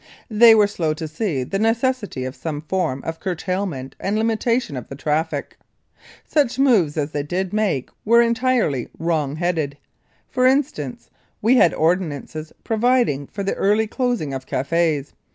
They 0.31 0.55
were 0.55 0.65
slow 0.65 0.95
to 0.95 1.07
see 1.07 1.43
the 1.43 1.59
necessity 1.59 2.25
of 2.25 2.35
some 2.35 2.61
form 2.61 3.03
of 3.03 3.19
curtailment 3.19 3.95
and 3.99 4.17
limitation 4.17 4.75
of 4.75 4.87
the 4.87 4.95
traffic. 4.95 5.57
Such 6.25 6.57
moves 6.57 6.97
as 6.97 7.11
they 7.11 7.21
did 7.21 7.53
make 7.53 7.91
were 8.03 8.19
entirely 8.19 8.89
wrong 8.97 9.35
headed. 9.35 9.77
For 10.27 10.47
instance, 10.47 11.11
we 11.39 11.57
had 11.57 11.75
ordinances 11.75 12.51
providing 12.63 13.27
for 13.27 13.43
the 13.43 13.53
early 13.53 13.85
closing 13.85 14.33
of 14.33 14.47
cafés. 14.47 15.11